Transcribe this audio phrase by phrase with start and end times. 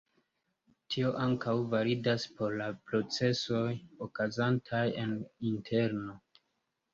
[0.93, 3.61] Tio ankaŭ validas por la procesoj
[4.07, 6.19] okazantaj en la interno.